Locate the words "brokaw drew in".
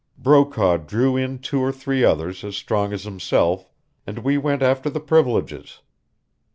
0.17-1.37